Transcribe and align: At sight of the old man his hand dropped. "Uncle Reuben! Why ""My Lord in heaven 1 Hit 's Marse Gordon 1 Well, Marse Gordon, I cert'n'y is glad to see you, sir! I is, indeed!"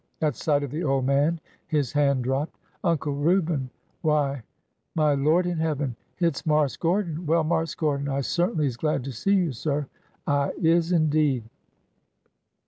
At 0.19 0.35
sight 0.35 0.63
of 0.63 0.71
the 0.71 0.83
old 0.83 1.05
man 1.05 1.39
his 1.67 1.91
hand 1.93 2.23
dropped. 2.23 2.57
"Uncle 2.83 3.13
Reuben! 3.13 3.69
Why 4.01 4.41
""My 4.95 5.13
Lord 5.13 5.45
in 5.45 5.59
heaven 5.59 5.89
1 5.89 5.95
Hit 6.15 6.37
's 6.37 6.45
Marse 6.47 6.75
Gordon 6.75 7.17
1 7.17 7.25
Well, 7.27 7.43
Marse 7.43 7.75
Gordon, 7.75 8.09
I 8.09 8.21
cert'n'y 8.21 8.65
is 8.65 8.77
glad 8.77 9.03
to 9.03 9.11
see 9.11 9.35
you, 9.35 9.51
sir! 9.51 9.85
I 10.25 10.53
is, 10.59 10.91
indeed!" 10.91 11.43